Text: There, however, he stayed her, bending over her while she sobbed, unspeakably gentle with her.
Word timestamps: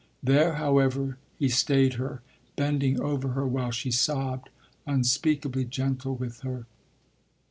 There, 0.23 0.55
however, 0.55 1.19
he 1.37 1.47
stayed 1.47 1.93
her, 1.93 2.23
bending 2.55 2.99
over 2.99 3.33
her 3.33 3.45
while 3.45 3.69
she 3.69 3.91
sobbed, 3.91 4.49
unspeakably 4.87 5.63
gentle 5.65 6.15
with 6.15 6.39
her. 6.39 6.65